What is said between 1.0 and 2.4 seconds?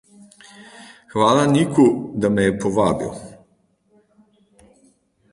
Hvala Niku, da